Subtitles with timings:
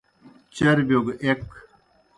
[0.55, 1.41] چربِیو گہ ایْک۔